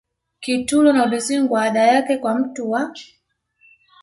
[0.43, 2.93] Kitulo na Udzungwa ada yake kwa mtu wa